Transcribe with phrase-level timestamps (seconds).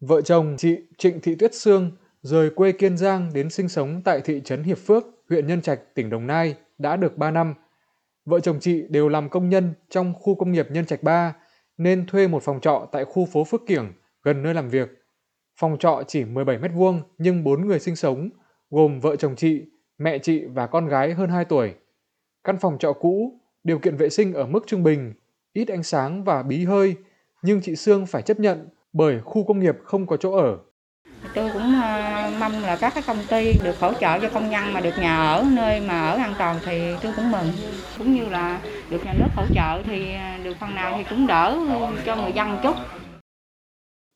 [0.00, 1.90] Vợ chồng chị Trịnh Thị Tuyết Sương
[2.22, 5.80] rời quê Kiên Giang đến sinh sống tại thị trấn Hiệp Phước, huyện Nhân Trạch,
[5.94, 7.54] tỉnh Đồng Nai đã được 3 năm.
[8.24, 11.34] Vợ chồng chị đều làm công nhân trong khu công nghiệp Nhân Trạch 3
[11.78, 13.92] nên thuê một phòng trọ tại khu phố Phước Kiểng
[14.22, 14.88] gần nơi làm việc.
[15.56, 18.30] Phòng trọ chỉ 17 mét vuông nhưng 4 người sinh sống,
[18.70, 19.64] gồm vợ chồng chị,
[19.98, 21.74] mẹ chị và con gái hơn 2 tuổi.
[22.44, 25.12] Căn phòng trọ cũ, điều kiện vệ sinh ở mức trung bình,
[25.52, 26.96] ít ánh sáng và bí hơi,
[27.42, 30.58] nhưng chị Sương phải chấp nhận bởi khu công nghiệp không có chỗ ở.
[31.34, 34.72] Tôi cũng ờ, mong là các cái công ty được hỗ trợ cho công nhân
[34.72, 37.46] mà được nhà ở nơi mà ở an toàn thì tôi cũng mừng.
[37.98, 41.26] Cũng như là được nhà nước hỗ trợ thì ờ, được phần nào thì cũng
[41.26, 41.58] đỡ
[42.06, 42.74] cho người dân chút.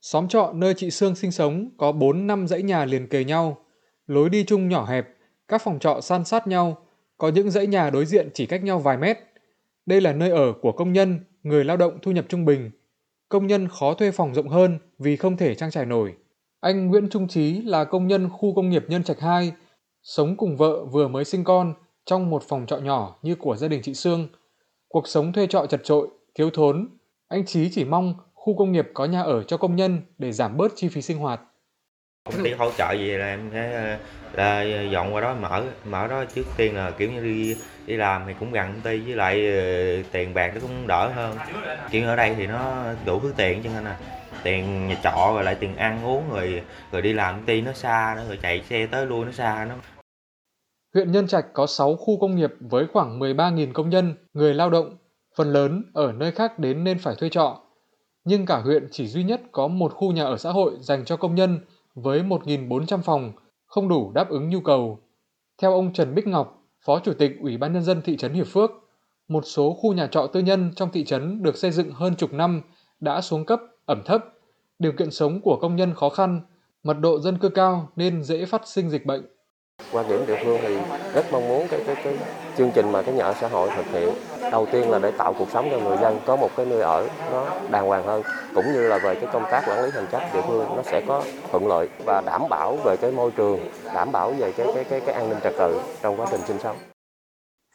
[0.00, 3.64] Xóm trọ nơi chị Sương sinh sống có 4 năm dãy nhà liền kề nhau,
[4.06, 5.08] lối đi chung nhỏ hẹp,
[5.48, 6.86] các phòng trọ san sát nhau,
[7.18, 9.18] có những dãy nhà đối diện chỉ cách nhau vài mét.
[9.86, 12.70] Đây là nơi ở của công nhân, người lao động thu nhập trung bình.
[13.32, 16.14] Công nhân khó thuê phòng rộng hơn vì không thể trang trải nổi.
[16.60, 19.52] Anh Nguyễn Trung Trí là công nhân khu công nghiệp Nhân Trạch 2,
[20.02, 21.74] sống cùng vợ vừa mới sinh con
[22.04, 24.28] trong một phòng trọ nhỏ như của gia đình chị Sương.
[24.88, 26.88] Cuộc sống thuê trọ chật trội, thiếu thốn.
[27.28, 30.56] Anh Trí chỉ mong khu công nghiệp có nhà ở cho công nhân để giảm
[30.56, 31.40] bớt chi phí sinh hoạt.
[32.24, 33.98] Công ty hỗ trợ gì là em sẽ
[34.32, 37.96] là ờ, dọn qua đó mở mở đó trước tiên là kiểu như đi đi
[37.96, 41.36] làm thì cũng gần công ty với lại ờ, tiền bạc nó cũng đỡ hơn.
[41.90, 43.96] Kiểu ở đây thì nó đủ thứ tiền cho nên là
[44.42, 47.72] tiền nhà trọ rồi lại tiền ăn uống rồi rồi đi làm công ty nó
[47.72, 49.74] xa nữa rồi chạy xe tới lui nó xa nó
[50.94, 54.70] Huyện Nhân Trạch có 6 khu công nghiệp với khoảng 13.000 công nhân, người lao
[54.70, 54.96] động,
[55.36, 57.60] phần lớn ở nơi khác đến nên phải thuê trọ.
[58.24, 61.16] Nhưng cả huyện chỉ duy nhất có một khu nhà ở xã hội dành cho
[61.16, 61.60] công nhân
[61.94, 63.32] với 1.400 phòng,
[63.72, 64.98] không đủ đáp ứng nhu cầu.
[65.58, 68.46] Theo ông Trần Bích Ngọc, Phó Chủ tịch Ủy ban Nhân dân thị trấn Hiệp
[68.46, 68.70] Phước,
[69.28, 72.32] một số khu nhà trọ tư nhân trong thị trấn được xây dựng hơn chục
[72.32, 72.62] năm
[73.00, 74.24] đã xuống cấp, ẩm thấp,
[74.78, 76.40] điều kiện sống của công nhân khó khăn,
[76.82, 79.26] mật độ dân cư cao nên dễ phát sinh dịch bệnh.
[79.92, 80.76] Quan điểm địa phương thì
[81.14, 82.18] rất mong muốn cái cái cái
[82.58, 84.14] chương trình mà cái nhà ở xã hội thực hiện
[84.52, 87.08] đầu tiên là để tạo cuộc sống cho người dân có một cái nơi ở
[87.32, 88.22] nó đàng hoàng hơn
[88.54, 91.04] cũng như là về cái công tác quản lý hành chính địa phương nó sẽ
[91.08, 93.60] có thuận lợi và đảm bảo về cái môi trường
[93.94, 96.58] đảm bảo về cái cái cái cái an ninh trật tự trong quá trình sinh
[96.58, 96.76] sống.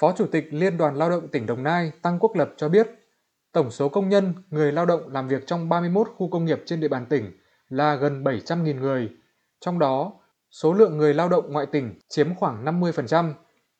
[0.00, 2.88] Phó Chủ tịch Liên đoàn Lao động tỉnh Đồng Nai Tăng Quốc Lập cho biết,
[3.52, 6.80] tổng số công nhân, người lao động làm việc trong 31 khu công nghiệp trên
[6.80, 7.32] địa bàn tỉnh
[7.68, 9.08] là gần 700.000 người.
[9.60, 10.12] Trong đó,
[10.50, 13.32] số lượng người lao động ngoại tỉnh chiếm khoảng 50%.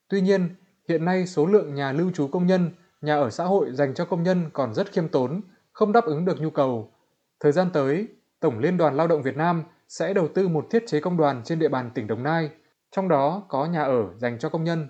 [0.08, 0.54] Tuy nhiên,
[0.88, 2.70] hiện nay số lượng nhà lưu trú công nhân,
[3.00, 5.40] nhà ở xã hội dành cho công nhân còn rất khiêm tốn,
[5.72, 6.92] không đáp ứng được nhu cầu.
[7.40, 8.08] Thời gian tới,
[8.40, 11.42] Tổng Liên đoàn Lao động Việt Nam sẽ đầu tư một thiết chế công đoàn
[11.44, 12.50] trên địa bàn tỉnh Đồng Nai,
[12.90, 14.88] trong đó có nhà ở dành cho công nhân.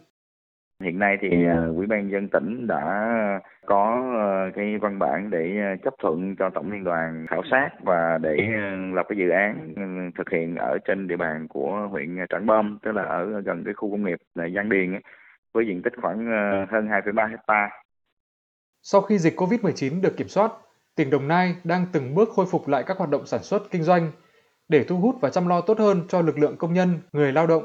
[0.80, 4.02] Hiện nay thì uh, Ủy ban dân tỉnh đã có
[4.48, 8.18] uh, cái văn bản để uh, chấp thuận cho tổng liên đoàn khảo sát và
[8.22, 8.36] để
[8.94, 9.74] lập cái dự án
[10.18, 13.74] thực hiện ở trên địa bàn của huyện Trảng Bom, tức là ở gần cái
[13.74, 15.02] khu công nghiệp là Giang Điền ấy,
[15.52, 16.26] với diện tích khoảng
[16.70, 17.70] hơn 2,3 hecta.
[18.82, 20.52] Sau khi dịch COVID-19 được kiểm soát,
[20.96, 23.82] tỉnh Đồng Nai đang từng bước khôi phục lại các hoạt động sản xuất kinh
[23.82, 24.10] doanh
[24.68, 27.46] để thu hút và chăm lo tốt hơn cho lực lượng công nhân, người lao
[27.46, 27.64] động.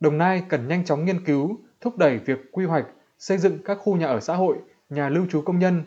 [0.00, 2.86] Đồng Nai cần nhanh chóng nghiên cứu thúc đẩy việc quy hoạch,
[3.18, 4.56] xây dựng các khu nhà ở xã hội,
[4.88, 5.82] nhà lưu trú công nhân.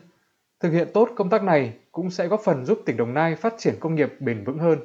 [0.60, 3.54] Thực hiện tốt công tác này cũng sẽ góp phần giúp tỉnh Đồng Nai phát
[3.58, 4.78] triển công nghiệp bền vững hơn.